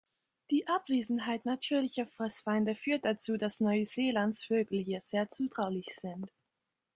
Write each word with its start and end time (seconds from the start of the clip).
Die 0.49 0.67
Abwesenheit 0.67 1.45
natürlicher 1.45 2.07
Fressfeinde 2.07 2.73
führt 2.73 3.05
dazu, 3.05 3.37
dass 3.37 3.59
Neuseelands 3.59 4.43
Vögel 4.43 4.81
hier 4.83 5.01
sehr 5.01 5.29
zutraulich 5.29 5.93
sind. 5.95 6.31